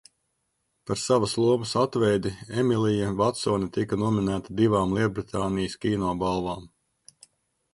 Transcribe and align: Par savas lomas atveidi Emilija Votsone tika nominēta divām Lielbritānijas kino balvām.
Par 0.91 0.99
savas 1.01 1.33
lomas 1.41 1.73
atveidi 1.81 2.31
Emilija 2.61 3.09
Votsone 3.19 3.69
tika 3.77 4.01
nominēta 4.05 4.57
divām 4.63 4.97
Lielbritānijas 4.99 5.77
kino 5.85 6.17
balvām. 6.25 6.67